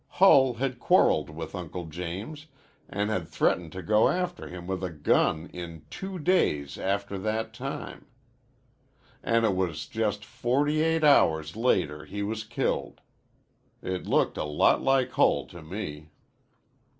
Hull 0.17 0.55
had 0.55 0.79
quarreled 0.79 1.29
with 1.29 1.53
Uncle 1.53 1.85
James 1.85 2.47
an' 2.89 3.09
had 3.09 3.27
threatened 3.27 3.71
to 3.73 3.83
go 3.83 4.09
after 4.09 4.47
him 4.47 4.65
with 4.65 4.83
a 4.83 4.89
gun 4.89 5.45
in 5.53 5.85
two 5.91 6.17
days 6.17 6.79
after 6.79 7.19
that 7.19 7.53
time 7.53 8.07
and 9.21 9.45
it 9.45 9.53
was 9.55 9.85
just 9.85 10.25
forty 10.25 10.81
eight 10.81 11.03
hours 11.03 11.55
later 11.55 12.05
he 12.05 12.23
was 12.23 12.43
killed. 12.43 13.01
It 13.83 14.07
looked 14.07 14.37
a 14.37 14.43
lot 14.43 14.81
like 14.81 15.11
Hull 15.11 15.45
to 15.49 15.61
me. 15.61 16.09